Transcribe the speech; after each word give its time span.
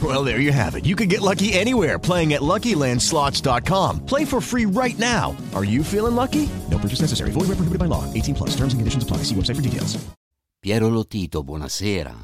Well, 0.00 0.22
there 0.24 0.38
you 0.38 0.52
have 0.52 0.76
it. 0.76 0.86
You 0.86 0.94
can 0.94 1.08
get 1.08 1.20
lucky 1.20 1.52
anywhere 1.52 1.98
playing 1.98 2.32
at 2.34 2.42
LuckyLandSlots.com. 2.42 4.06
Play 4.06 4.24
for 4.24 4.40
free 4.40 4.66
right 4.66 4.98
now. 4.98 5.36
Are 5.52 5.64
you 5.64 5.82
feeling 5.82 6.14
lucky? 6.14 6.48
No 6.70 6.78
purchase 6.78 7.00
necessary. 7.02 7.32
Void 7.32 7.48
where 7.48 7.56
prohibited 7.58 7.78
by 7.80 7.86
law. 7.86 8.04
18 8.14 8.34
plus. 8.36 8.50
Terms 8.50 8.72
and 8.72 8.80
conditions 8.80 9.02
apply. 9.02 9.24
See 9.24 9.34
website 9.34 9.56
for 9.56 9.62
details. 9.62 9.98
Piero 10.60 10.88
Lotito, 10.90 11.42
buonasera. 11.42 12.14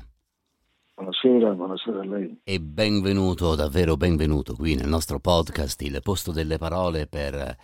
Buonasera, 0.94 1.54
buonasera 1.54 2.00
a 2.00 2.04
lei. 2.04 2.38
E 2.44 2.60
benvenuto, 2.60 3.54
davvero 3.54 3.96
benvenuto 3.96 4.54
qui 4.54 4.74
nel 4.74 4.88
nostro 4.88 5.20
podcast, 5.20 5.80
il 5.82 6.00
posto 6.02 6.32
delle 6.32 6.58
parole 6.58 7.06
per 7.06 7.56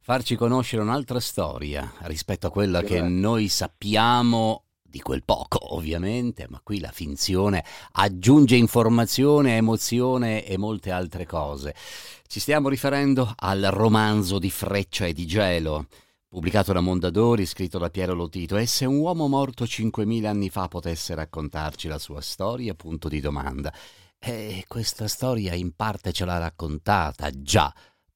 farci 0.00 0.36
conoscere 0.36 0.82
un'altra 0.82 1.20
storia 1.20 1.90
rispetto 2.02 2.46
a 2.46 2.50
quella 2.50 2.82
che 2.82 3.00
noi 3.00 3.48
sappiamo 3.48 4.63
di 4.94 5.00
quel 5.00 5.24
poco, 5.24 5.74
ovviamente, 5.74 6.46
ma 6.48 6.60
qui 6.62 6.78
la 6.78 6.92
finzione 6.92 7.64
aggiunge 7.94 8.54
informazione, 8.54 9.56
emozione 9.56 10.46
e 10.46 10.56
molte 10.56 10.92
altre 10.92 11.26
cose. 11.26 11.74
Ci 12.28 12.38
stiamo 12.38 12.68
riferendo 12.68 13.32
al 13.34 13.62
romanzo 13.72 14.38
di 14.38 14.50
Freccia 14.50 15.06
e 15.06 15.12
di 15.12 15.26
Gelo, 15.26 15.88
pubblicato 16.28 16.72
da 16.72 16.78
Mondadori, 16.78 17.44
scritto 17.44 17.78
da 17.78 17.90
Piero 17.90 18.14
Lotito, 18.14 18.56
e 18.56 18.66
se 18.66 18.84
un 18.84 18.98
uomo 18.98 19.26
morto 19.26 19.64
5.000 19.64 20.26
anni 20.26 20.48
fa 20.48 20.68
potesse 20.68 21.12
raccontarci 21.16 21.88
la 21.88 21.98
sua 21.98 22.20
storia, 22.20 22.74
punto 22.74 23.08
di 23.08 23.18
domanda. 23.18 23.74
E 24.16 24.64
questa 24.68 25.08
storia 25.08 25.54
in 25.54 25.74
parte 25.74 26.12
ce 26.12 26.24
l'ha 26.24 26.38
raccontata, 26.38 27.28
già, 27.30 27.74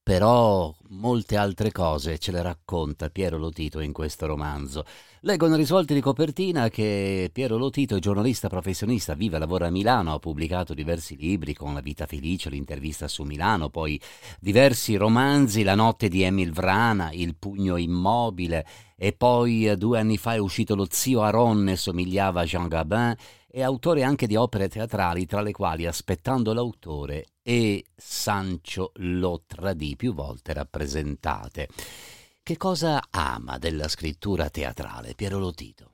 però 0.09 0.75
molte 0.89 1.37
altre 1.37 1.70
cose 1.70 2.19
ce 2.19 2.33
le 2.33 2.41
racconta 2.41 3.11
Piero 3.11 3.37
Lotito 3.37 3.81
in 3.81 3.92
questo 3.92 4.25
romanzo. 4.25 4.87
Leggo 5.20 5.48
nei 5.48 5.59
risvolti 5.59 5.92
di 5.92 6.00
copertina 6.00 6.70
che 6.70 7.28
Piero 7.31 7.59
Lotito 7.59 7.98
giornalista 7.98 8.48
professionista, 8.48 9.12
vive 9.12 9.37
e 9.37 9.39
lavora 9.39 9.67
a 9.67 9.70
Milano, 9.70 10.15
ha 10.15 10.19
pubblicato 10.19 10.73
diversi 10.73 11.15
libri 11.15 11.53
con 11.53 11.75
La 11.75 11.83
vita 11.83 12.06
felice, 12.06 12.48
l'intervista 12.48 13.06
su 13.06 13.25
Milano, 13.25 13.69
poi 13.69 14.00
diversi 14.41 14.97
romanzi, 14.97 15.62
La 15.62 15.75
notte 15.75 16.09
di 16.09 16.22
Emil 16.22 16.53
Vrana, 16.53 17.11
Il 17.12 17.37
pugno 17.37 17.77
immobile 17.77 18.67
e 18.97 19.12
poi 19.12 19.69
eh, 19.69 19.77
due 19.77 19.98
anni 19.98 20.17
fa 20.17 20.33
è 20.33 20.39
uscito 20.39 20.75
Lo 20.75 20.87
zio 20.89 21.20
Aronne, 21.20 21.77
somigliava 21.77 22.41
a 22.41 22.45
Jean 22.45 22.67
Gabin, 22.67 23.15
è 23.59 23.62
autore 23.62 24.05
anche 24.05 24.28
di 24.28 24.37
opere 24.37 24.69
teatrali, 24.69 25.27
tra 25.27 25.41
le 25.41 25.51
quali 25.51 25.84
Aspettando 25.84 26.53
l'autore 26.53 27.25
e 27.42 27.87
Sancio 27.97 28.93
lo 28.97 29.43
tradì, 29.49 29.97
più 29.97 30.15
volte 30.15 30.53
rappresentate. 30.53 31.66
Che 32.41 32.56
cosa 32.56 33.00
ama 33.10 33.59
della 33.59 33.88
scrittura 33.88 34.49
teatrale, 34.49 35.15
Piero 35.16 35.38
Lotito? 35.38 35.91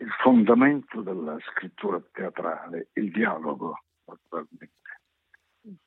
Il 0.00 0.10
fondamento 0.22 1.00
della 1.00 1.38
scrittura 1.50 1.98
teatrale, 2.12 2.88
il 2.94 3.10
dialogo, 3.10 3.84
naturalmente. 4.04 4.76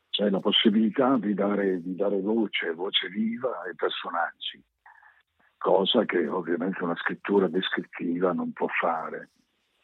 C'è 0.09 0.29
la 0.29 0.39
possibilità 0.39 1.17
di 1.17 1.35
dare, 1.35 1.81
di 1.81 1.95
dare 1.95 2.19
voce, 2.19 2.73
voce 2.73 3.07
viva 3.09 3.61
ai 3.61 3.75
personaggi, 3.75 4.61
cosa 5.61 6.05
che 6.05 6.27
ovviamente 6.27 6.83
una 6.83 6.95
scrittura 6.95 7.47
descrittiva 7.47 8.33
non 8.33 8.51
può 8.51 8.65
fare. 8.67 9.29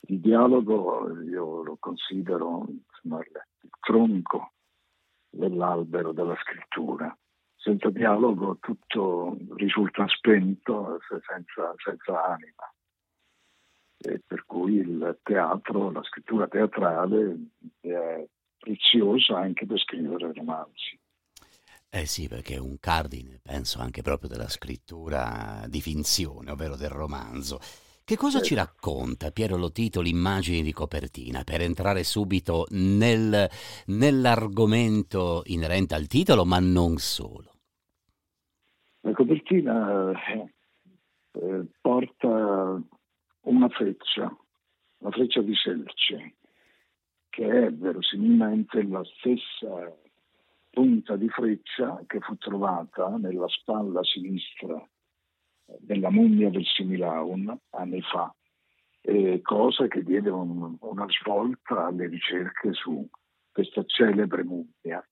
Il 0.07 0.19
dialogo 0.19 1.21
io 1.21 1.61
lo 1.61 1.77
considero 1.79 2.65
insomma, 2.67 3.19
il 3.19 3.69
tronco 3.79 4.53
dell'albero 5.29 6.13
della 6.13 6.35
scrittura 6.37 7.15
senza 7.55 7.91
dialogo 7.91 8.57
tutto 8.59 9.37
risulta 9.55 10.07
spento, 10.07 10.99
senza, 11.27 11.73
senza 11.77 12.25
anima. 12.25 12.73
E 13.99 14.21
per 14.25 14.45
cui 14.45 14.75
il 14.77 15.19
teatro, 15.21 15.91
la 15.91 16.03
scrittura 16.03 16.47
teatrale 16.47 17.49
è 17.81 18.25
preziosa 18.57 19.37
anche 19.37 19.65
per 19.65 19.79
scrivere 19.79 20.31
romanzi. 20.33 20.99
Eh 21.97 22.05
sì, 22.05 22.27
perché 22.27 22.53
è 22.53 22.59
un 22.59 22.77
cardine, 22.79 23.39
penso, 23.41 23.79
anche 23.79 24.03
proprio 24.03 24.29
della 24.29 24.49
scrittura 24.49 25.65
di 25.67 25.81
finzione, 25.81 26.51
ovvero 26.51 26.75
del 26.75 26.91
romanzo. 26.91 27.57
Che 28.05 28.15
cosa 28.15 28.39
ci 28.39 28.53
racconta 28.53 29.31
Piero 29.31 29.57
Lotito 29.57 29.99
l'immagine 29.99 30.61
di 30.61 30.71
copertina 30.71 31.43
per 31.43 31.61
entrare 31.61 32.03
subito 32.03 32.67
nel, 32.69 33.49
nell'argomento 33.87 35.41
inerente 35.45 35.95
al 35.95 36.05
titolo, 36.05 36.45
ma 36.45 36.59
non 36.59 36.97
solo? 36.97 37.55
La 38.99 39.13
copertina 39.13 40.11
eh, 40.11 40.53
eh, 41.31 41.65
porta 41.81 42.79
una 43.41 43.69
freccia, 43.69 44.37
la 44.99 45.09
freccia 45.09 45.41
di 45.41 45.55
Selce, 45.55 46.35
che 47.29 47.65
è 47.65 47.71
verosimilmente 47.71 48.83
la 48.83 49.01
stessa 49.03 50.05
punta 50.69 51.15
di 51.15 51.29
freccia 51.29 52.03
che 52.05 52.19
fu 52.19 52.35
trovata 52.37 53.17
nella 53.17 53.47
spalla 53.47 54.03
sinistra 54.03 54.81
della 55.79 56.09
mummia 56.09 56.49
del 56.49 56.65
Similaun 56.65 57.57
anni 57.71 58.01
fa, 58.01 58.33
eh, 59.01 59.41
cosa 59.41 59.87
che 59.87 60.03
diede 60.03 60.29
un, 60.29 60.77
una 60.79 61.05
svolta 61.09 61.87
alle 61.87 62.07
ricerche 62.07 62.73
su 62.73 63.07
questa 63.51 63.83
celebre 63.85 64.43
mummia. 64.43 65.05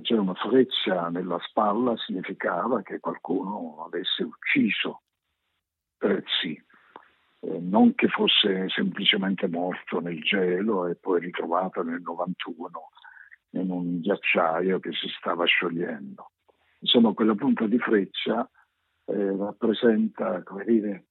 C'era 0.00 0.20
una 0.20 0.34
freccia 0.34 1.08
nella 1.08 1.38
spalla 1.40 1.96
significava 1.96 2.82
che 2.82 2.98
qualcuno 2.98 3.84
avesse 3.84 4.24
ucciso 4.24 5.02
Prezzi, 5.96 6.62
eh, 7.40 7.58
non 7.60 7.94
che 7.94 8.08
fosse 8.08 8.68
semplicemente 8.68 9.48
morto 9.48 10.00
nel 10.00 10.20
gelo 10.22 10.86
e 10.86 10.96
poi 10.96 11.20
ritrovato 11.20 11.82
nel 11.82 12.02
91 12.02 12.90
in 13.60 13.70
un 13.70 14.00
ghiacciaio 14.00 14.80
che 14.80 14.92
si 14.92 15.08
stava 15.18 15.44
sciogliendo. 15.44 16.30
Insomma, 16.80 17.12
quella 17.12 17.34
punta 17.34 17.66
di 17.66 17.78
freccia 17.78 18.48
eh, 19.06 19.36
rappresenta, 19.36 20.42
come 20.42 20.64
dire, 20.64 21.06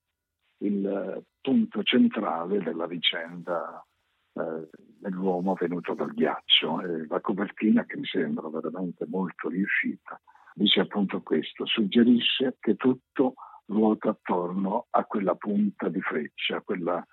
il 0.57 1.23
punto 1.41 1.83
centrale 1.83 2.61
della 2.61 2.87
vicenda 2.87 3.85
eh, 4.33 4.69
dell'uomo 4.99 5.55
venuto 5.55 5.93
dal 5.93 6.13
ghiaccio. 6.13 6.81
E 6.81 7.05
la 7.07 7.21
copertina, 7.21 7.85
che 7.85 7.97
mi 7.97 8.05
sembra 8.05 8.47
veramente 8.49 9.05
molto 9.07 9.49
riuscita, 9.49 10.19
dice 10.53 10.81
appunto 10.81 11.21
questo, 11.21 11.65
suggerisce 11.65 12.57
che 12.59 12.75
tutto 12.75 13.33
ruota 13.65 14.09
attorno 14.09 14.87
a 14.89 15.05
quella 15.05 15.35
punta 15.35 15.89
di 15.89 16.01
freccia, 16.01 16.61
quella 16.61 17.05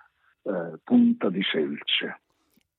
eh, 0.43 0.79
punta 0.83 1.31
di 1.31 1.43
selce. 1.43 2.23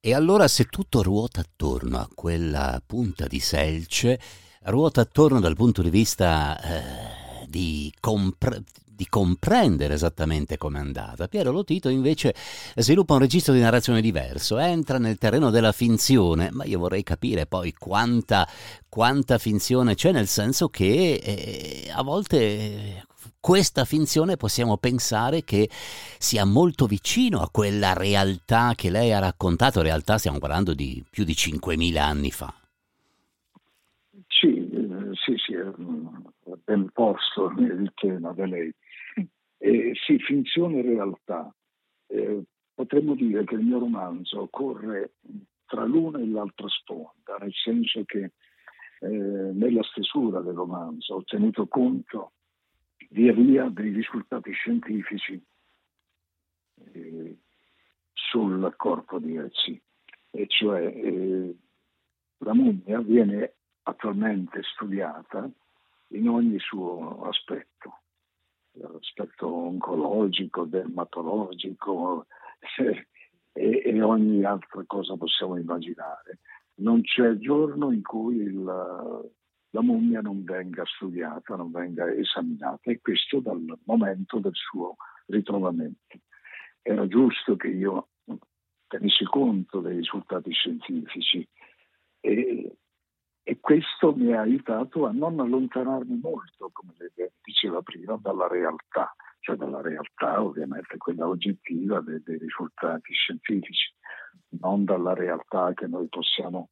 E 0.03 0.15
allora 0.15 0.47
se 0.47 0.65
tutto 0.65 1.03
ruota 1.03 1.41
attorno 1.41 1.99
a 1.99 2.09
quella 2.11 2.81
punta 2.83 3.27
di 3.27 3.39
selce, 3.39 4.19
ruota 4.63 5.01
attorno 5.01 5.39
dal 5.39 5.55
punto 5.55 5.83
di 5.83 5.91
vista 5.91 6.59
eh, 6.59 7.45
di, 7.47 7.93
compre- 7.99 8.63
di 8.83 9.05
comprendere 9.07 9.93
esattamente 9.93 10.57
com'è 10.57 10.79
andata. 10.79 11.27
Piero 11.27 11.51
Lotito 11.51 11.87
invece 11.89 12.33
sviluppa 12.77 13.13
un 13.13 13.19
registro 13.19 13.53
di 13.53 13.59
narrazione 13.59 14.01
diverso, 14.01 14.57
entra 14.57 14.97
nel 14.97 15.19
terreno 15.19 15.51
della 15.51 15.71
finzione, 15.71 16.49
ma 16.49 16.65
io 16.65 16.79
vorrei 16.79 17.03
capire 17.03 17.45
poi 17.45 17.71
quanta, 17.73 18.49
quanta 18.89 19.37
finzione 19.37 19.93
c'è, 19.93 20.11
nel 20.11 20.27
senso 20.27 20.69
che 20.69 21.21
eh, 21.23 21.91
a 21.93 22.01
volte 22.01 23.05
questa 23.41 23.85
finzione 23.85 24.37
possiamo 24.37 24.77
pensare 24.77 25.43
che 25.43 25.67
sia 25.71 26.45
molto 26.45 26.85
vicino 26.85 27.39
a 27.39 27.49
quella 27.51 27.93
realtà 27.93 28.73
che 28.75 28.91
lei 28.91 29.11
ha 29.11 29.19
raccontato, 29.19 29.79
in 29.79 29.85
realtà 29.85 30.19
stiamo 30.19 30.37
parlando 30.37 30.75
di 30.75 31.03
più 31.09 31.23
di 31.23 31.33
5.000 31.33 31.97
anni 31.97 32.29
fa. 32.29 32.53
Sì, 34.27 34.69
sì, 35.25 35.35
sì, 35.37 35.53
è 35.53 35.65
ben 36.63 36.89
posto 36.93 37.51
il 37.57 37.91
tema 37.95 38.31
da 38.31 38.45
lei. 38.45 38.71
Eh, 39.57 39.91
sì, 40.05 40.19
finzione 40.19 40.79
e 40.79 40.81
realtà. 40.83 41.53
Eh, 42.07 42.43
potremmo 42.73 43.15
dire 43.15 43.43
che 43.43 43.55
il 43.55 43.61
mio 43.61 43.79
romanzo 43.79 44.47
corre 44.51 45.13
tra 45.65 45.83
l'una 45.85 46.19
e 46.19 46.27
l'altra 46.27 46.67
sponda, 46.67 47.37
nel 47.39 47.53
senso 47.53 48.03
che 48.05 48.31
eh, 48.99 49.07
nella 49.07 49.83
stesura 49.83 50.41
del 50.41 50.53
romanzo 50.53 51.15
ho 51.15 51.23
tenuto 51.23 51.67
conto 51.67 52.33
via 53.11 53.33
via 53.33 53.69
dei 53.69 53.91
risultati 53.91 54.51
scientifici 54.51 55.41
eh, 56.93 57.37
sul 58.13 58.73
corpo 58.77 59.19
di 59.19 59.35
Ezzi, 59.35 59.81
e 60.31 60.47
cioè 60.47 60.85
eh, 60.85 61.55
la 62.37 62.53
mummia 62.53 62.99
viene 63.01 63.55
attualmente 63.83 64.61
studiata 64.63 65.49
in 66.09 66.29
ogni 66.29 66.59
suo 66.59 67.23
aspetto, 67.23 67.99
l'aspetto 68.73 69.47
oncologico, 69.47 70.65
dermatologico 70.65 72.27
e, 73.53 73.81
e, 73.85 74.01
ogni 74.01 74.43
altra 74.43 74.83
cosa 74.85 75.15
possiamo 75.17 75.57
immaginare. 75.57 76.39
Non 76.75 77.01
c'è 77.01 77.35
giorno 77.35 77.91
in 77.91 78.01
cui 78.01 78.37
il, 78.37 79.31
la 79.71 79.81
mummia 79.81 80.21
non 80.21 80.43
venga 80.43 80.83
studiata, 80.85 81.55
non 81.55 81.71
venga 81.71 82.11
esaminata 82.11 82.91
e 82.91 82.99
questo 83.01 83.39
dal 83.39 83.63
momento 83.85 84.39
del 84.39 84.53
suo 84.53 84.95
ritrovamento. 85.27 86.19
Era 86.81 87.07
giusto 87.07 87.55
che 87.55 87.67
io 87.67 88.09
tenessi 88.87 89.23
conto 89.23 89.79
dei 89.79 89.97
risultati 89.97 90.51
scientifici 90.51 91.47
e, 92.19 92.75
e 93.43 93.59
questo 93.59 94.13
mi 94.13 94.33
ha 94.33 94.41
aiutato 94.41 95.05
a 95.05 95.11
non 95.11 95.39
allontanarmi 95.39 96.19
molto, 96.21 96.69
come 96.73 96.93
diceva 97.41 97.81
prima, 97.81 98.17
dalla 98.21 98.47
realtà, 98.47 99.15
cioè 99.39 99.55
dalla 99.55 99.81
realtà 99.81 100.43
ovviamente 100.43 100.97
quella 100.97 101.27
oggettiva 101.27 102.01
dei, 102.01 102.21
dei 102.23 102.37
risultati 102.37 103.13
scientifici, 103.13 103.93
non 104.59 104.83
dalla 104.83 105.13
realtà 105.13 105.73
che 105.73 105.87
noi 105.87 106.07
possiamo 106.09 106.69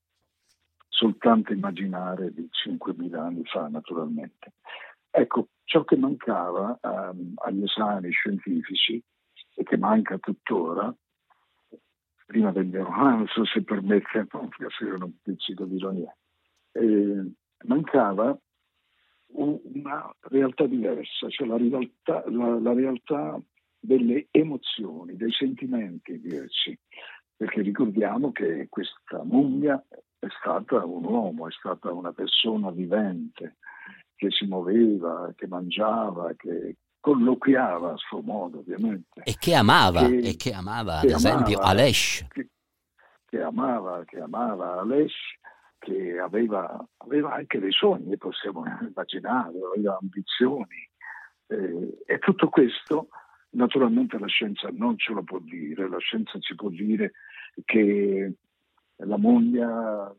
soltanto 0.99 1.53
immaginare 1.53 2.33
di 2.33 2.49
5.000 2.51 3.15
anni 3.15 3.45
fa, 3.45 3.69
naturalmente. 3.69 4.53
Ecco, 5.09 5.47
ciò 5.63 5.85
che 5.85 5.95
mancava 5.95 6.77
um, 6.81 7.33
agli 7.35 7.63
esami 7.63 8.11
scientifici 8.11 9.01
e 9.55 9.63
che 9.63 9.77
manca 9.77 10.17
tuttora, 10.17 10.93
prima 12.25 12.51
del 12.51 12.67
mio 12.67 12.83
romanzo, 12.83 13.45
se 13.45 13.63
permette, 13.63 14.27
non 14.33 14.49
piacere 14.49 15.01
un 15.01 15.13
pizzico 15.21 15.63
di 15.63 15.77
ironia, 15.77 16.13
eh, 16.73 17.31
mancava 17.65 18.37
una 19.31 20.13
realtà 20.21 20.65
diversa, 20.65 21.29
cioè 21.29 21.47
la 21.47 21.57
realtà, 21.57 22.23
la, 22.29 22.59
la 22.59 22.73
realtà 22.73 23.41
delle 23.79 24.27
emozioni, 24.31 25.15
dei 25.15 25.31
sentimenti 25.31 26.19
diversi, 26.19 26.77
perché 27.37 27.61
ricordiamo 27.61 28.33
che 28.33 28.67
questa 28.69 29.23
mummia 29.23 29.81
è 30.19 30.27
stata 30.39 30.83
un 30.85 31.05
uomo, 31.05 31.47
è 31.47 31.51
stata 31.51 31.91
una 31.91 32.11
persona 32.11 32.71
vivente 32.71 33.57
che 34.15 34.29
si 34.31 34.45
muoveva, 34.45 35.33
che 35.35 35.47
mangiava, 35.47 36.33
che 36.35 36.75
colloquiava 36.99 37.93
a 37.93 37.97
suo 37.97 38.21
modo 38.21 38.59
ovviamente. 38.59 39.21
E 39.23 39.35
che 39.39 39.55
amava, 39.55 40.05
che, 40.05 40.17
e 40.17 40.35
che 40.35 40.53
amava 40.53 40.99
ad 40.99 41.09
esempio 41.09 41.57
amava, 41.57 41.71
Alesh. 41.71 42.25
Che, 42.27 42.49
che, 43.25 43.41
amava, 43.41 44.03
che 44.03 44.19
amava 44.19 44.81
Alesh, 44.81 45.37
che 45.77 46.19
aveva, 46.19 46.85
aveva, 46.97 47.33
anche 47.33 47.59
dei 47.59 47.71
sogni, 47.71 48.17
possiamo 48.17 48.65
immaginare, 48.81 49.57
aveva 49.73 49.97
ambizioni. 50.01 50.89
Eh, 51.47 52.03
e 52.05 52.19
tutto 52.19 52.49
questo 52.49 53.07
naturalmente 53.51 54.19
la 54.19 54.27
scienza 54.27 54.69
non 54.71 54.97
ce 54.97 55.13
lo 55.13 55.23
può 55.23 55.39
dire, 55.39 55.89
la 55.89 55.97
scienza 55.97 56.37
ci 56.39 56.53
può 56.55 56.69
dire 56.69 57.13
che 57.65 58.33
la 59.05 59.17
moglie 59.17 60.15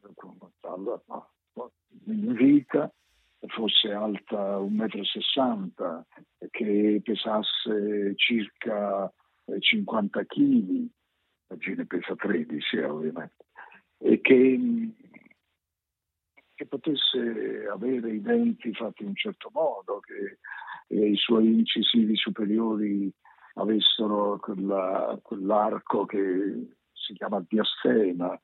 in 2.06 2.32
vita 2.32 2.92
fosse 3.48 3.92
alta 3.92 4.58
1,60 4.58 5.54
m, 5.78 6.04
che 6.50 7.00
pesasse 7.02 8.14
circa 8.16 9.12
50 9.58 10.24
kg, 10.24 10.86
la 11.48 11.56
Gine 11.56 11.86
pesa 11.86 12.14
13 12.14 12.78
ovviamente, 12.78 13.46
e 13.98 14.20
che, 14.20 14.58
che, 16.54 16.66
potesse 16.66 17.66
avere 17.70 18.12
i 18.12 18.20
denti 18.20 18.72
fatti 18.72 19.02
in 19.02 19.08
un 19.08 19.16
certo 19.16 19.50
modo, 19.52 20.00
che 20.00 20.38
i 20.94 21.16
suoi 21.16 21.46
incisivi 21.46 22.16
superiori 22.16 23.12
avessero 23.54 24.38
quella, 24.38 25.18
quell'arco 25.22 26.04
che 26.06 26.76
si 26.92 27.14
chiama 27.14 27.44
diastema, 27.48 28.38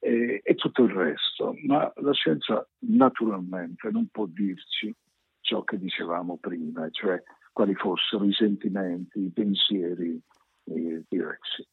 e, 0.00 0.40
e 0.42 0.54
tutto 0.54 0.82
il 0.82 0.92
resto. 0.92 1.54
Ma 1.66 1.90
la 1.96 2.12
scienza 2.12 2.66
naturalmente 2.80 3.88
non 3.90 4.08
può 4.10 4.26
dirci 4.26 4.92
ciò 5.40 5.62
che 5.62 5.78
dicevamo 5.78 6.38
prima, 6.38 6.88
cioè 6.90 7.22
quali 7.52 7.74
fossero 7.74 8.24
i 8.24 8.32
sentimenti, 8.32 9.20
i 9.20 9.30
pensieri 9.30 10.20
eh, 10.64 11.04
diversi. 11.08 11.66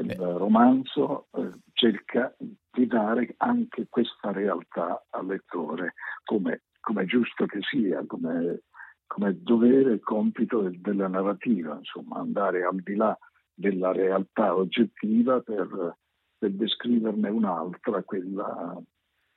Il 0.00 0.14
romanzo 0.14 1.26
eh, 1.32 1.50
cerca 1.72 2.34
di 2.38 2.86
dare 2.86 3.34
anche 3.38 3.86
questa 3.88 4.30
realtà 4.30 5.04
al 5.10 5.26
lettore, 5.26 5.94
come, 6.22 6.62
come 6.80 7.02
è 7.02 7.04
giusto 7.06 7.46
che 7.46 7.58
sia, 7.62 8.04
come, 8.06 8.62
come 9.08 9.42
dovere 9.42 9.94
e 9.94 10.00
compito 10.00 10.60
del, 10.60 10.78
della 10.80 11.08
narrativa, 11.08 11.76
insomma, 11.76 12.18
andare 12.18 12.62
al 12.62 12.76
di 12.76 12.94
là 12.94 13.18
della 13.52 13.90
realtà 13.90 14.54
oggettiva 14.54 15.40
per 15.40 15.96
per 16.38 16.52
descriverne 16.52 17.28
un'altra, 17.28 18.02
quella, 18.04 18.80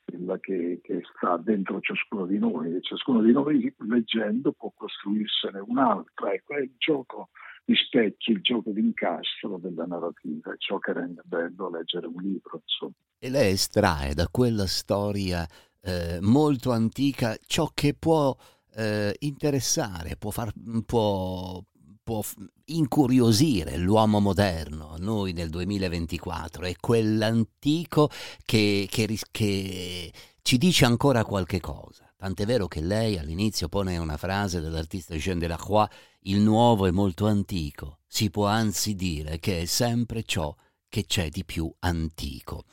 quella 0.05 0.39
che, 0.39 0.79
che, 0.83 1.01
sta 1.15 1.37
dentro 1.37 1.79
ciascuno 1.81 2.25
di 2.25 2.37
noi 2.37 2.75
e 2.75 2.81
ciascuno 2.81 3.21
di 3.21 3.31
noi 3.31 3.73
leggendo 3.79 4.51
può 4.51 4.71
costruirsene 4.75 5.59
un'altra. 5.59 6.33
Ecco, 6.33 6.53
è 6.55 6.61
il 6.61 6.75
gioco 6.77 7.29
di 7.65 7.75
specchi, 7.75 8.31
il 8.31 8.41
gioco 8.41 8.71
di 8.71 8.81
incastro 8.81 9.57
della 9.57 9.85
narrativa, 9.85 10.53
è 10.53 10.57
ciò 10.57 10.77
che 10.77 10.93
rende 10.93 11.21
bello 11.25 11.69
leggere 11.69 12.07
un 12.07 12.21
libro. 12.21 12.61
Insomma. 12.61 12.93
E 13.17 13.29
lei 13.29 13.53
estrae 13.53 14.13
da 14.13 14.27
quella 14.29 14.67
storia 14.67 15.47
eh, 15.81 16.19
molto 16.21 16.71
antica 16.71 17.35
ciò 17.45 17.69
che 17.73 17.95
può 17.97 18.35
eh, 18.75 19.15
interessare, 19.19 20.15
può, 20.17 20.31
far, 20.31 20.51
può, 20.85 21.61
può 22.11 22.21
incuriosire 22.65 23.77
l'uomo 23.77 24.19
moderno, 24.19 24.95
noi 24.99 25.31
nel 25.31 25.49
2024, 25.49 26.65
è 26.65 26.75
quell'antico 26.77 28.09
che, 28.43 28.85
che, 28.89 29.17
che 29.31 30.11
ci 30.41 30.57
dice 30.57 30.83
ancora 30.83 31.23
qualche 31.23 31.61
cosa. 31.61 32.13
Tant'è 32.17 32.45
vero 32.45 32.67
che 32.67 32.81
lei 32.81 33.17
all'inizio 33.17 33.69
pone 33.69 33.97
una 33.97 34.17
frase 34.17 34.59
dell'artista 34.59 35.15
Jean 35.15 35.39
Delacroix, 35.39 35.89
il 36.23 36.41
nuovo 36.41 36.85
è 36.85 36.91
molto 36.91 37.27
antico, 37.27 37.99
si 38.05 38.29
può 38.29 38.45
anzi 38.45 38.93
dire 38.93 39.39
che 39.39 39.61
è 39.61 39.65
sempre 39.65 40.23
ciò 40.23 40.53
che 40.89 41.05
c'è 41.05 41.29
di 41.29 41.45
più 41.45 41.73
antico. 41.79 42.65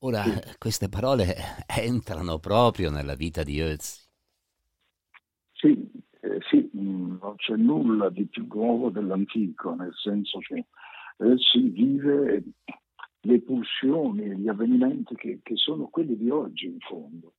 Ora, 0.00 0.24
queste 0.58 0.88
parole 0.88 1.36
entrano 1.68 2.40
proprio 2.40 2.90
nella 2.90 3.14
vita 3.14 3.44
di 3.44 3.60
Ötzi. 3.60 4.00
Sì, 5.52 5.88
eh, 6.20 6.40
sì, 6.50 6.68
mm, 6.76 7.06
non 7.26 7.36
c'è 7.36 7.56
nulla 7.56 8.08
di 8.08 8.26
più 8.26 8.46
nuovo 8.48 8.90
dell'antico, 8.90 9.74
nel 9.74 9.92
senso 9.94 10.38
che 10.38 10.66
eh, 11.18 11.34
si 11.38 11.68
vive 11.68 12.44
le 13.20 13.40
pulsioni, 13.40 14.36
gli 14.36 14.48
avvenimenti 14.48 15.16
che, 15.16 15.40
che, 15.42 15.56
sono 15.56 15.88
quelli 15.88 16.16
di 16.16 16.30
oggi 16.30 16.66
in 16.66 16.78
fondo. 16.78 17.34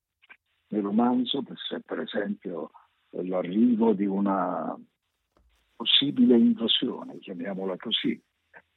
Nel 0.69 0.81
romanzo, 0.81 1.41
per 1.41 1.99
esempio, 1.99 2.71
l'arrivo 3.11 3.93
di 3.93 4.05
una 4.05 4.77
possibile 5.77 6.35
invasione, 6.35 7.19
chiamiamola 7.19 7.77
così, 7.77 8.21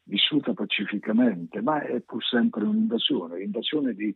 vissuta 0.05 0.53
pacificamente, 0.53 1.61
ma 1.61 1.83
è 1.83 2.01
pur 2.03 2.25
sempre 2.25 2.63
un'invasione, 2.63 3.39
l'invasione 3.39 3.95
di, 3.95 4.15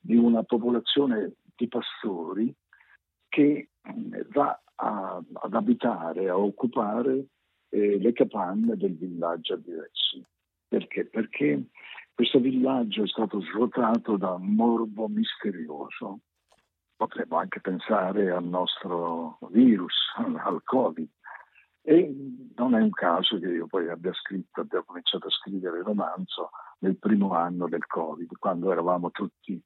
di 0.00 0.16
una 0.16 0.42
popolazione 0.42 1.34
di 1.54 1.68
pastori 1.68 2.52
che 3.34 3.70
va 4.32 4.62
a, 4.76 5.20
ad 5.32 5.54
abitare, 5.54 6.28
a 6.28 6.38
occupare 6.38 7.26
eh, 7.70 7.98
le 7.98 8.12
capanne 8.12 8.76
del 8.76 8.96
villaggio 8.96 9.56
di 9.56 9.72
Rezzi. 9.72 10.24
Perché? 10.68 11.06
Perché 11.06 11.64
questo 12.14 12.38
villaggio 12.38 13.02
è 13.02 13.08
stato 13.08 13.40
svuotato 13.40 14.16
da 14.16 14.34
un 14.34 14.54
morbo 14.54 15.08
misterioso. 15.08 16.20
Potremmo 16.94 17.38
anche 17.38 17.60
pensare 17.60 18.30
al 18.30 18.44
nostro 18.44 19.38
virus, 19.50 19.96
al 20.14 20.62
Covid. 20.62 21.08
E 21.82 22.14
non 22.54 22.76
è 22.76 22.80
un 22.80 22.90
caso 22.90 23.40
che 23.40 23.48
io 23.48 23.66
poi 23.66 23.88
abbia 23.88 24.12
scritto, 24.12 24.60
abbia 24.60 24.82
cominciato 24.82 25.26
a 25.26 25.30
scrivere 25.30 25.78
il 25.78 25.84
romanzo 25.84 26.50
nel 26.78 26.96
primo 26.98 27.34
anno 27.34 27.68
del 27.68 27.84
Covid, 27.84 28.30
quando 28.38 28.70
eravamo 28.70 29.10
tutti 29.10 29.60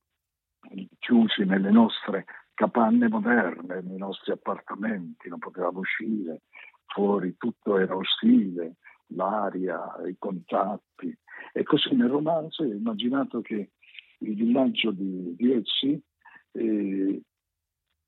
chiusi 0.98 1.44
nelle 1.44 1.70
nostre 1.70 2.24
capanne 2.58 3.06
moderne, 3.08 3.82
nei 3.82 3.98
nostri 3.98 4.32
appartamenti, 4.32 5.28
non 5.28 5.38
potevamo 5.38 5.78
uscire, 5.78 6.42
fuori 6.86 7.36
tutto 7.36 7.78
era 7.78 7.94
ostile, 7.94 8.78
l'aria, 9.14 9.80
i 10.08 10.16
contatti. 10.18 11.16
E 11.52 11.62
così 11.62 11.94
nel 11.94 12.08
romanzo 12.08 12.64
ho 12.64 12.66
immaginato 12.66 13.42
che 13.42 13.70
il 14.18 14.34
villaggio 14.34 14.90
di 14.90 15.34
Viezzi 15.36 16.02
eh, 16.50 17.22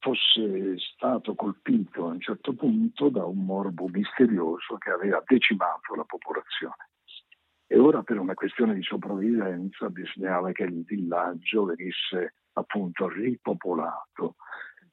fosse 0.01 0.75
stato 0.81 1.37
colpito 1.37 2.07
a 2.07 2.09
un 2.09 2.21
certo 2.21 2.53
punto 2.55 3.09
da 3.09 3.25
un 3.25 3.45
morbo 3.45 3.87
misterioso 3.87 4.79
che 4.79 4.91
aveva 4.91 5.23
decimato 5.25 5.95
la 5.95 6.05
popolazione. 6.05 6.90
E 7.73 7.79
ora 7.79 8.03
per 8.03 8.19
una 8.19 8.35
questione 8.35 8.75
di 8.75 8.83
sopravvivenza 8.83 9.91
bisognava 9.91 10.51
che 10.51 10.65
il 10.65 10.83
villaggio 10.85 11.67
venisse 11.67 12.35
appunto 12.55 13.09
ripopolato. 13.09 14.35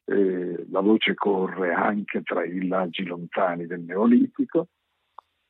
Eh, 0.05 0.63
la 0.69 0.81
voce 0.81 1.15
corre 1.15 1.73
anche 1.73 2.21
tra 2.21 2.45
i 2.45 2.51
villaggi 2.51 3.03
lontani 3.03 3.65
del 3.65 3.81
Neolitico 3.81 4.67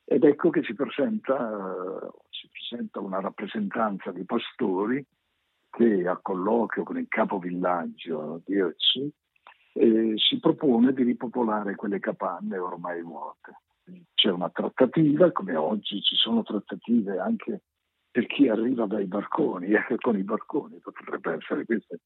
ed 0.05 0.23
ecco 0.23 0.49
che 0.51 0.63
si 0.63 0.73
presenta, 0.73 1.99
si 2.29 2.47
presenta 2.49 3.01
una 3.01 3.19
rappresentanza 3.19 4.11
di 4.11 4.23
pastori 4.23 5.05
che 5.69 6.07
a 6.07 6.15
colloquio 6.15 6.85
con 6.85 6.97
il 6.97 7.09
capovillaggio 7.09 8.41
di 8.45 8.55
Ötzi 8.55 9.11
eh, 9.73 10.13
si 10.15 10.39
propone 10.39 10.93
di 10.93 11.03
ripopolare 11.03 11.75
quelle 11.75 11.99
capanne 11.99 12.57
ormai 12.57 13.01
vuote. 13.01 13.51
C'è 14.13 14.29
una 14.29 14.49
trattativa, 14.49 15.31
come 15.31 15.55
oggi 15.55 16.01
ci 16.01 16.15
sono 16.15 16.43
trattative 16.43 17.19
anche 17.19 17.61
per 18.11 18.25
chi 18.25 18.49
arriva 18.49 18.85
dai 18.85 19.05
barconi, 19.05 19.67
e 19.67 19.85
eh, 19.89 19.97
con 19.97 20.17
i 20.17 20.23
barconi 20.23 20.79
potrebbe 20.79 21.35
essere 21.35 21.65
questo, 21.65 21.97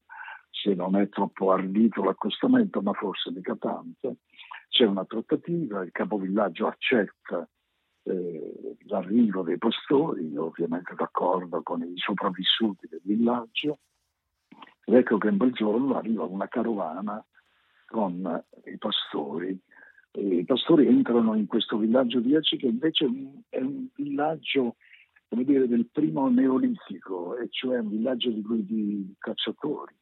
se 0.50 0.74
non 0.74 0.96
è 0.96 1.08
troppo 1.08 1.52
ardito 1.52 2.04
l'accostamento, 2.04 2.82
ma 2.82 2.92
forse 2.92 3.30
mica 3.30 3.56
tanto. 3.56 4.16
C'è 4.68 4.84
una 4.84 5.04
trattativa, 5.04 5.82
il 5.82 5.90
capovillaggio 5.90 6.66
accetta 6.66 7.48
eh, 8.04 8.76
l'arrivo 8.86 9.42
dei 9.42 9.58
pastori, 9.58 10.36
ovviamente 10.36 10.94
d'accordo 10.94 11.62
con 11.62 11.82
i 11.82 11.96
sopravvissuti 11.96 12.88
del 12.88 13.00
villaggio, 13.02 13.78
ed 14.84 14.94
ecco 14.94 15.18
che 15.18 15.28
un 15.28 15.36
bel 15.36 15.52
giorno 15.52 15.96
arriva 15.96 16.24
una 16.24 16.48
carovana 16.48 17.24
con 17.86 18.44
i 18.64 18.78
pastori. 18.78 19.58
E 20.14 20.20
I 20.20 20.44
pastori 20.44 20.86
entrano 20.86 21.34
in 21.34 21.46
questo 21.46 21.78
villaggio 21.78 22.20
di 22.20 22.36
Aci 22.36 22.56
che 22.56 22.66
invece 22.66 23.10
è 23.48 23.60
un 23.60 23.88
villaggio 23.94 24.76
come 25.32 25.44
dire, 25.44 25.66
del 25.66 25.88
primo 25.90 26.28
neolitico, 26.28 27.38
e 27.38 27.48
cioè 27.48 27.78
un 27.78 27.88
villaggio 27.88 28.28
di, 28.28 28.42
di 28.66 29.14
cacciatori. 29.18 29.96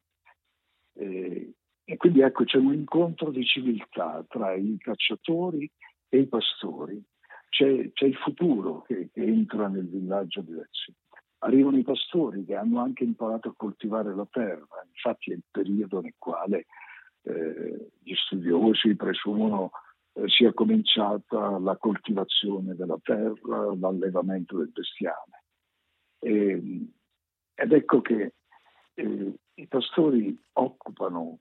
E, 0.95 1.53
e 1.85 1.97
quindi 1.97 2.21
ecco 2.23 2.43
c'è 2.43 2.59
un 2.59 2.75
incontro 2.75 3.31
di 3.31 3.45
civiltà 3.45 4.25
tra 4.29 4.55
i 4.55 4.77
cacciatori 4.79 5.71
e 6.09 6.19
i 6.19 6.27
pastori. 6.27 7.01
C'è, 7.49 7.93
c'è 7.93 8.07
il 8.07 8.17
futuro 8.17 8.83
che, 8.83 9.11
che, 9.13 9.23
entra 9.23 9.69
nel 9.69 9.89
villaggio 9.89 10.41
di 10.41 10.53
Lecce. 10.53 10.95
Arrivano 11.39 11.79
i 11.79 11.85
pastori 11.85 12.45
che 12.45 12.57
hanno 12.57 12.81
anche 12.81 13.05
imparato 13.05 13.51
a 13.51 13.55
coltivare 13.57 14.13
la 14.13 14.27
terra, 14.29 14.85
infatti 14.93 15.31
è 15.31 15.35
il 15.35 15.45
periodo 15.49 16.01
nel 16.01 16.15
quale 16.19 16.67
eh, 17.23 17.93
gli 18.03 18.15
studiosi 18.15 18.97
presumono 18.97 19.71
eh, 20.13 20.29
sia 20.29 20.53
cominciata 20.53 21.59
la 21.59 21.77
coltivazione 21.77 22.75
della 22.75 22.99
terra, 23.03 23.75
l'allevamento 23.75 24.57
del 24.57 24.71
bestiame. 24.71 25.45
E, 26.19 26.87
ed 27.55 27.73
ecco 27.73 28.01
che 28.01 28.35
eh, 28.95 29.35
i 29.55 29.67
pastori 29.67 30.39
occupano 30.55 31.41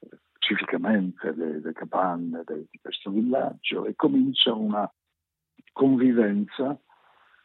eh, 0.00 0.18
civicamente 0.38 1.32
le, 1.32 1.60
le 1.60 1.72
capanne 1.72 2.42
de, 2.44 2.66
di 2.70 2.78
questo 2.80 3.10
villaggio 3.10 3.84
e 3.86 3.94
comincia 3.94 4.54
una 4.54 4.90
convivenza 5.72 6.78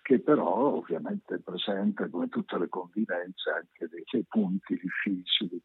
che 0.01 0.19
però 0.19 0.75
ovviamente 0.75 1.39
presenta 1.39 2.07
come 2.10 2.29
tutte 2.29 2.57
le 2.57 2.69
convivenze 2.69 3.50
anche 3.50 3.88
dei, 3.89 4.03
dei 4.10 4.25
punti 4.27 4.79
difficili 4.79 5.60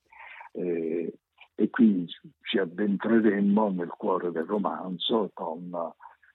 eh, 0.52 1.12
e 1.60 1.68
qui 1.68 2.06
ci 2.40 2.56
addentreremmo 2.56 3.68
nel 3.68 3.92
cuore 3.98 4.32
del 4.32 4.44
romanzo 4.44 5.30
con 5.34 5.70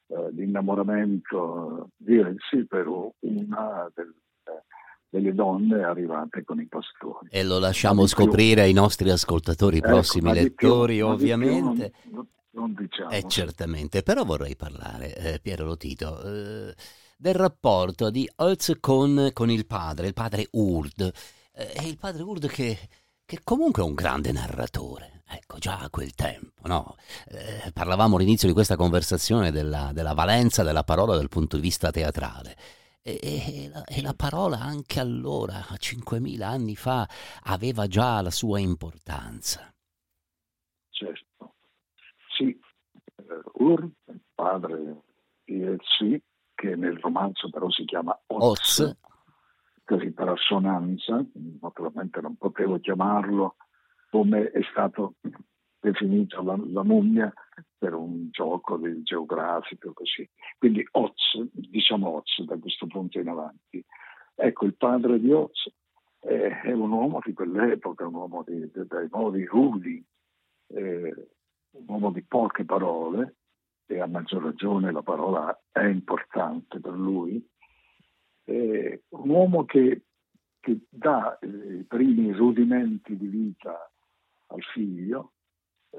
eh, 0.05 0.32
l'innamoramento 0.34 1.89
di 1.98 2.17
Elsie 2.17 2.67
per 2.67 2.86
una 2.88 3.91
del, 3.96 4.13
delle 5.10 5.34
donne 5.34 5.84
arrivate 5.84 6.44
con 6.44 6.60
i 6.60 6.67
pastori. 6.67 7.29
E 7.32 7.44
lo 7.44 7.58
lasciamo 7.58 8.05
scoprire 8.05 8.62
ai 8.62 8.74
nostri 8.74 9.10
ascoltatori, 9.10 9.77
ecco, 9.77 9.88
prossimi 9.88 10.32
lettori 10.32 10.98
più, 10.98 11.08
ovviamente. 11.08 11.94
Non, 12.12 12.27
non 12.51 12.75
diciamo. 12.77 13.10
Eh, 13.10 13.24
certamente, 13.27 14.03
però 14.03 14.24
vorrei 14.25 14.55
parlare, 14.55 15.15
eh, 15.15 15.39
Piero 15.39 15.65
Lotito, 15.65 16.22
eh, 16.22 16.75
del 17.17 17.34
rapporto 17.34 18.12
di 18.12 18.29
Holz 18.36 18.77
con, 18.79 19.32
con, 19.34 19.50
il 19.50 19.65
padre, 19.65 20.05
il 20.05 20.13
padre 20.13 20.48
Urd. 20.51 21.12
Eh, 21.51 21.88
il 21.88 21.98
padre 21.98 22.22
Urd 22.22 22.48
che, 22.48 22.77
che 23.25 23.39
comunque 23.44 23.82
è 23.82 23.86
un 23.86 23.96
grande 23.96 24.32
narratore. 24.32 25.14
Ecco, 25.27 25.58
già 25.58 25.79
a 25.79 25.89
quel 25.89 26.13
tempo, 26.13 26.67
no? 26.67 26.96
Eh, 27.27 27.72
parlavamo 27.72 28.15
all'inizio 28.15 28.48
di 28.48 28.53
questa 28.53 28.75
conversazione 28.75 29.51
della, 29.51 29.91
della, 29.91 30.13
valenza 30.13 30.63
della 30.63 30.84
parola 30.84 31.15
dal 31.15 31.29
punto 31.29 31.55
di 31.55 31.63
vista 31.63 31.91
teatrale. 31.91 32.55
E, 33.01 33.20
e, 33.22 33.70
la, 33.72 33.84
e, 33.84 34.01
la, 34.01 34.13
parola 34.13 34.60
anche 34.60 35.00
allora, 35.00 35.60
5.000 35.60 36.41
anni 36.41 36.75
fa, 36.75 37.08
aveva 37.44 37.88
già 37.88 38.22
la 38.22 38.32
sua 38.32 38.60
importanza. 38.60 39.72
Certo. 40.89 41.55
Sì, 42.36 42.58
Ur, 43.53 43.89
il 44.05 44.22
padre 44.34 45.01
di 45.44 45.62
Elsi, 45.62 46.22
che 46.53 46.75
nel 46.75 46.98
romanzo 47.00 47.50
però 47.50 47.70
si 47.70 47.86
chiama 47.86 48.17
Oz, 48.27 48.79
Oz. 48.79 48.98
così 49.84 50.12
per 50.12 50.29
assonanza, 50.29 51.24
naturalmente 51.62 52.22
non 52.22 52.36
potevo 52.36 52.79
chiamarlo 52.79 53.55
come 54.15 54.50
è 54.50 54.62
stato 54.72 55.15
definito 55.77 56.41
la, 56.41 56.57
la 56.67 56.84
mummia 56.86 57.34
per 57.77 57.93
un 57.93 58.29
gioco 58.31 58.77
del 58.77 59.03
geografico 59.03 59.91
così. 59.91 60.25
Quindi 60.57 60.88
Oz, 60.91 61.38
diciamo 61.51 62.15
Oz 62.15 62.41
da 62.45 62.57
questo 62.57 62.88
punto 62.88 63.19
in 63.19 63.27
avanti. 63.27 63.86
Ecco, 64.36 64.65
il 64.67 64.77
padre 64.77 65.19
di 65.19 65.34
Oz 65.34 65.69
è, 66.17 66.62
è 66.63 66.72
un 66.72 66.91
uomo 66.91 67.19
di 67.25 67.34
quell'epoca, 67.34 68.07
un 68.07 68.13
uomo 68.13 68.45
di, 68.48 68.72
dai 68.88 69.10
modi 69.12 69.43
rudi, 69.43 70.01
eh, 70.67 71.27
un 71.72 71.84
uomo 71.86 72.10
di 72.12 72.24
poche 72.24 72.63
parole, 72.63 73.36
e 73.86 74.00
a 74.00 74.07
maggior 74.07 74.43
ragione 74.43 74.93
la 74.93 75.03
parola 75.03 75.62
è 75.74 75.84
importante 75.84 76.79
per 76.79 76.93
lui, 76.93 77.45
eh, 78.45 79.03
un 79.10 79.29
uomo 79.29 79.65
che, 79.65 80.03
che 80.62 80.86
dà 80.88 81.38
eh, 81.39 81.48
i 81.48 81.84
primi 81.84 82.31
rudimenti 82.31 83.17
di 83.17 83.27
vita 83.27 83.89
al 84.48 84.62
figlio, 84.74 85.34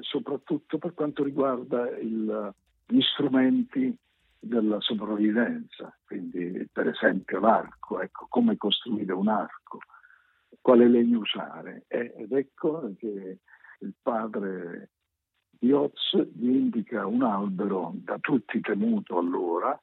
soprattutto 0.00 0.78
per 0.78 0.94
quanto 0.94 1.24
riguarda 1.24 1.88
il, 1.98 2.54
gli 2.86 3.00
strumenti 3.00 3.96
della 4.38 4.80
sopravvivenza, 4.80 5.96
quindi 6.04 6.68
per 6.70 6.88
esempio 6.88 7.40
l'arco, 7.40 8.00
ecco, 8.00 8.26
come 8.28 8.56
costruire 8.56 9.12
un 9.12 9.28
arco, 9.28 9.78
quale 10.60 10.88
legno 10.88 11.20
usare. 11.20 11.84
Ed 11.88 12.32
ecco 12.32 12.92
che 12.98 13.38
il 13.80 13.94
padre 14.00 14.90
di 15.58 15.72
Oz 15.72 16.14
gli 16.34 16.48
indica 16.48 17.06
un 17.06 17.22
albero 17.22 17.92
da 17.94 18.18
tutti 18.18 18.60
temuto 18.60 19.18
allora, 19.18 19.80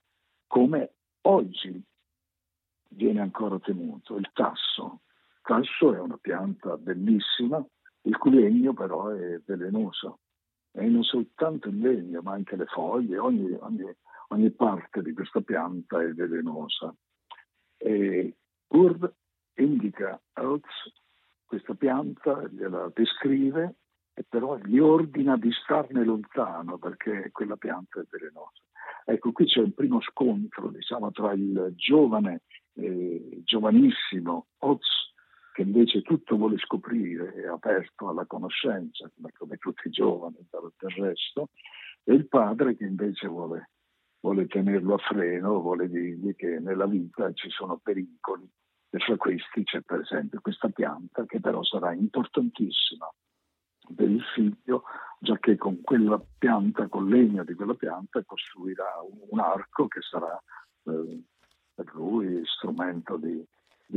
come 0.47 0.93
oggi 1.21 1.81
viene 2.89 3.21
ancora 3.21 3.59
temuto, 3.59 4.17
il 4.17 4.29
tasso. 4.33 5.01
Il 5.35 5.39
tasso 5.41 5.93
è 5.93 5.99
una 5.99 6.17
pianta 6.17 6.77
bellissima, 6.77 7.63
il 8.03 8.17
cui 8.17 8.31
legno 8.31 8.73
però 8.73 9.09
è 9.09 9.39
velenoso 9.45 10.19
e 10.71 10.87
non 10.87 11.03
soltanto 11.03 11.69
il 11.69 11.79
legno 11.79 12.21
ma 12.21 12.33
anche 12.33 12.55
le 12.55 12.65
foglie, 12.65 13.17
ogni, 13.17 13.51
ogni, 13.59 13.95
ogni 14.29 14.51
parte 14.51 15.01
di 15.01 15.13
questa 15.13 15.41
pianta 15.41 16.01
è 16.01 16.11
velenosa. 16.13 16.93
E 17.77 18.35
Urb 18.69 19.13
indica 19.55 20.19
Oz 20.33 20.61
questa 21.45 21.75
pianta, 21.75 22.47
gliela 22.47 22.91
descrive 22.93 23.75
e 24.15 24.25
però 24.27 24.57
gli 24.57 24.79
ordina 24.79 25.37
di 25.37 25.51
starne 25.51 26.03
lontano 26.03 26.77
perché 26.77 27.29
quella 27.31 27.57
pianta 27.57 27.99
è 27.99 28.05
velenosa. 28.09 28.61
Ecco, 29.05 29.31
qui 29.31 29.45
c'è 29.45 29.59
un 29.59 29.73
primo 29.73 30.01
scontro 30.01 30.69
diciamo, 30.69 31.11
tra 31.11 31.33
il 31.33 31.73
giovane, 31.75 32.41
eh, 32.73 33.41
giovanissimo 33.43 34.47
Oz 34.59 35.12
che 35.53 35.61
invece 35.61 36.01
tutto 36.01 36.35
vuole 36.35 36.57
scoprire, 36.57 37.33
è 37.33 37.45
aperto 37.47 38.09
alla 38.09 38.25
conoscenza, 38.25 39.09
come 39.37 39.57
tutti 39.57 39.87
i 39.87 39.91
giovani 39.91 40.45
del 40.49 40.91
resto, 40.97 41.49
e 42.03 42.13
il 42.13 42.27
padre 42.27 42.75
che 42.75 42.83
invece 42.83 43.27
vuole, 43.27 43.69
vuole 44.19 44.47
tenerlo 44.47 44.95
a 44.95 44.97
freno, 44.97 45.61
vuole 45.61 45.87
dirgli 45.87 46.35
che 46.35 46.59
nella 46.59 46.87
vita 46.87 47.31
ci 47.33 47.49
sono 47.49 47.79
pericoli 47.81 48.49
e 48.89 48.99
fra 48.99 49.15
questi 49.15 49.63
c'è 49.63 49.81
per 49.81 50.01
esempio 50.01 50.41
questa 50.41 50.69
pianta 50.69 51.25
che 51.25 51.39
però 51.39 51.63
sarà 51.63 51.93
importantissima 51.93 53.09
per 53.95 54.09
il 54.09 54.23
figlio, 54.33 54.83
già 55.19 55.37
che 55.39 55.55
con 55.55 55.81
quella 55.81 56.21
pianta, 56.37 56.87
con 56.87 57.07
legno 57.07 57.43
di 57.43 57.53
quella 57.53 57.73
pianta, 57.75 58.23
costruirà 58.23 59.01
un, 59.01 59.19
un 59.29 59.39
arco 59.39 59.87
che 59.87 59.99
sarà 60.01 60.41
eh, 60.85 61.23
per 61.73 61.91
lui 61.93 62.41
strumento 62.45 63.17
di, 63.17 63.45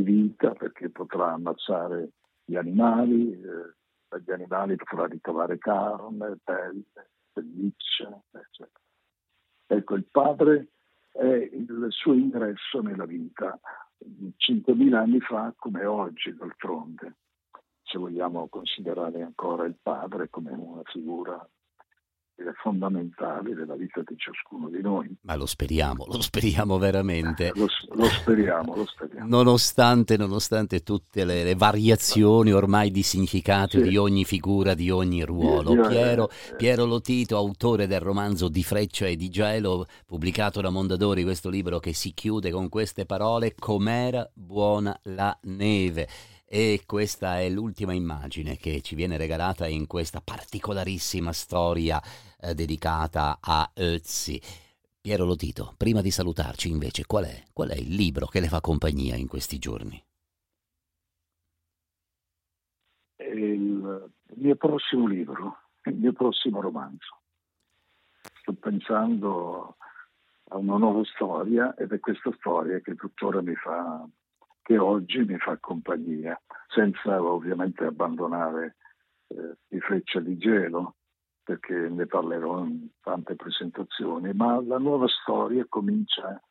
di, 0.02 0.12
vita 0.12 0.52
perché 0.52 0.90
potrà 0.90 1.32
ammazzare 1.32 2.10
gli 2.44 2.56
animali, 2.56 3.32
eh, 3.32 3.74
dagli 4.08 4.30
animali 4.30 4.76
potrà 4.76 5.06
ricavare 5.06 5.58
carne, 5.58 6.38
pelle, 6.42 7.10
pelliccia, 7.32 8.22
eccetera. 8.30 8.80
Ecco, 9.66 9.94
il 9.94 10.04
padre 10.04 10.68
è 11.10 11.24
il 11.24 11.86
suo 11.90 12.12
ingresso 12.12 12.80
nella 12.80 13.04
vita, 13.04 13.58
5.000 13.98 14.94
anni 14.94 15.20
fa 15.20 15.52
come 15.56 15.84
oggi 15.84 16.34
d'altronde, 16.34 17.16
se 17.82 17.98
vogliamo 17.98 18.48
considerare 18.48 19.22
ancora 19.22 19.64
il 19.64 19.76
padre 19.80 20.28
come 20.28 20.52
una 20.52 20.82
figura 20.84 21.48
fondamentali 22.66 23.54
della 23.54 23.74
vita 23.74 24.02
di 24.04 24.16
ciascuno 24.16 24.68
di 24.68 24.80
noi. 24.80 25.14
Ma 25.22 25.36
lo 25.36 25.46
speriamo, 25.46 26.04
lo 26.06 26.20
speriamo 26.20 26.78
veramente. 26.78 27.52
Lo, 27.54 27.66
lo 27.94 28.04
speriamo, 28.06 28.74
lo 28.74 28.84
speriamo. 28.84 29.28
Nonostante, 29.28 30.16
nonostante 30.16 30.82
tutte 30.82 31.24
le, 31.24 31.44
le, 31.44 31.54
variazioni 31.54 32.52
ormai 32.52 32.90
di 32.90 33.02
significato 33.02 33.78
sì. 33.78 33.88
di 33.88 33.96
ogni 33.96 34.24
figura, 34.24 34.74
di 34.74 34.90
ogni 34.90 35.22
ruolo. 35.22 35.74
Io, 35.74 35.82
io, 35.82 35.88
Piero, 35.88 36.28
eh, 36.28 36.56
Piero 36.56 36.84
Lotito, 36.84 37.36
autore 37.36 37.86
del 37.86 38.00
romanzo 38.00 38.48
Di 38.48 38.64
Freccia 38.64 39.06
e 39.06 39.16
di 39.16 39.28
Gelo, 39.28 39.86
pubblicato 40.04 40.60
da 40.60 40.70
Mondadori, 40.70 41.22
questo 41.22 41.48
libro 41.48 41.78
che 41.78 41.92
si 41.92 42.12
chiude 42.12 42.50
con 42.50 42.68
queste 42.68 43.06
parole, 43.06 43.54
Com'era 43.56 44.28
buona 44.34 44.98
la 45.04 45.36
neve 45.42 46.08
e 46.48 46.82
questa 46.86 47.40
è 47.40 47.48
l'ultima 47.48 47.92
immagine 47.92 48.56
che 48.56 48.80
ci 48.80 48.94
viene 48.94 49.16
regalata 49.16 49.66
in 49.66 49.86
questa 49.88 50.20
particolarissima 50.20 51.32
storia 51.32 52.00
eh, 52.40 52.54
dedicata 52.54 53.38
a 53.40 53.68
Ötzi. 53.74 54.40
Piero 55.00 55.24
Lotito, 55.24 55.74
prima 55.76 56.00
di 56.00 56.10
salutarci 56.10 56.68
invece, 56.68 57.06
qual 57.06 57.24
è, 57.24 57.42
qual 57.52 57.70
è 57.70 57.76
il 57.76 57.94
libro 57.94 58.26
che 58.26 58.40
le 58.40 58.48
fa 58.48 58.60
compagnia 58.60 59.16
in 59.16 59.28
questi 59.28 59.58
giorni? 59.58 60.02
Il 63.18 64.10
mio 64.34 64.56
prossimo 64.56 65.06
libro, 65.06 65.58
il 65.84 65.94
mio 65.94 66.12
prossimo 66.12 66.60
romanzo. 66.60 67.20
Sto 68.40 68.52
pensando 68.52 69.76
a 70.48 70.56
una 70.56 70.76
nuova 70.76 71.02
storia 71.04 71.74
ed 71.76 71.92
è 71.92 71.98
questa 71.98 72.32
storia 72.38 72.78
che 72.80 72.94
tuttora 72.94 73.40
mi 73.42 73.54
fa 73.54 74.06
che 74.66 74.78
oggi 74.78 75.23
mi 75.23 75.38
fa 75.38 75.56
compagnia, 75.58 76.37
senza 76.66 77.23
ovviamente 77.23 77.85
abbandonare 77.85 78.75
eh, 79.28 79.58
di 79.68 79.78
Freccia 79.78 80.18
di 80.18 80.37
Gelo, 80.37 80.96
perché 81.44 81.73
ne 81.73 82.04
parlerò 82.06 82.64
in 82.64 82.88
tante 83.00 83.37
presentazioni, 83.37 84.32
ma 84.32 84.61
la 84.61 84.78
nuova 84.78 85.06
storia 85.06 85.64
comincia 85.68 86.42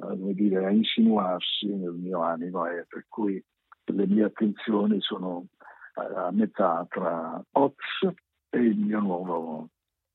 a, 0.00 0.14
dire, 0.16 0.64
a 0.64 0.70
insinuarsi 0.70 1.66
nel 1.66 1.92
mio 1.92 2.22
animo 2.22 2.66
e 2.66 2.86
per 2.88 3.04
cui 3.06 3.40
le 3.84 4.06
mie 4.08 4.24
attenzioni 4.24 5.00
sono 5.00 5.46
a, 5.94 6.26
a 6.26 6.30
metà 6.32 6.84
tra 6.88 7.40
Oz 7.52 7.74
e 8.48 8.58
il 8.58 8.78
mio 8.78 8.98
nuovo 8.98 9.68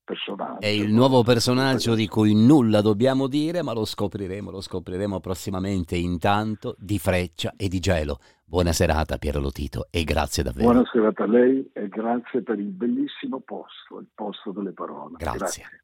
personaggio. 0.06 0.60
È 0.60 0.68
il 0.68 0.92
nuovo 0.92 1.22
personaggio 1.22 1.94
di 1.94 2.06
cui 2.06 2.34
nulla 2.34 2.80
dobbiamo 2.80 3.26
dire, 3.26 3.62
ma 3.62 3.72
lo 3.72 3.84
scopriremo, 3.84 4.50
lo 4.50 4.62
scopriremo 4.62 5.20
prossimamente. 5.20 5.96
Intanto 5.96 6.76
di 6.78 6.98
Freccia 6.98 7.52
e 7.56 7.68
di 7.68 7.80
Gelo. 7.80 8.20
Buona 8.44 8.72
serata 8.72 9.18
Piero 9.18 9.40
Lotito 9.40 9.88
e 9.90 10.04
grazie 10.04 10.44
davvero. 10.44 10.70
Buona 10.70 10.88
serata 10.90 11.24
a 11.24 11.26
lei 11.26 11.68
e 11.72 11.88
grazie 11.88 12.42
per 12.42 12.60
il 12.60 12.70
bellissimo 12.70 13.40
posto, 13.40 13.98
il 13.98 14.06
posto 14.14 14.52
delle 14.52 14.72
parole. 14.72 15.16
Grazie. 15.18 15.38
grazie. 15.38 15.80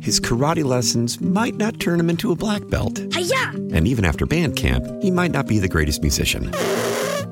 His 0.00 0.20
karate 0.20 0.62
lessons 0.62 1.20
might 1.20 1.56
not 1.56 1.80
turn 1.80 1.98
him 1.98 2.08
into 2.08 2.30
a 2.30 2.36
black 2.36 2.68
belt. 2.68 2.96
Hi-ya! 3.12 3.50
And 3.76 3.86
even 3.86 4.04
after 4.04 4.24
band 4.24 4.56
camp, 4.56 4.86
he 5.02 5.10
might 5.10 5.32
not 5.32 5.46
be 5.46 5.58
the 5.58 5.68
greatest 5.68 6.00
musician. 6.00 6.50